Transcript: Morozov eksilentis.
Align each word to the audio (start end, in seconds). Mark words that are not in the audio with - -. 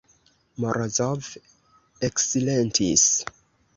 Morozov 0.63 1.29
eksilentis. 2.09 3.05